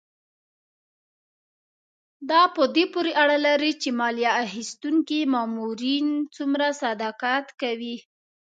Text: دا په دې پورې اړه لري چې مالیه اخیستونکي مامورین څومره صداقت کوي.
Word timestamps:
دا 2.29 2.41
په 2.55 2.63
دې 2.75 2.85
پورې 2.93 3.11
اړه 3.21 3.37
لري 3.47 3.71
چې 3.81 3.89
مالیه 3.99 4.31
اخیستونکي 4.45 5.19
مامورین 5.33 6.07
څومره 6.35 6.65
صداقت 6.81 7.45
کوي. 7.61 7.95